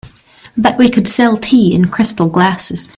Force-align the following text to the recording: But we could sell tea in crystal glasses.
But 0.57 0.79
we 0.79 0.89
could 0.89 1.07
sell 1.07 1.37
tea 1.37 1.75
in 1.75 1.89
crystal 1.89 2.27
glasses. 2.27 2.89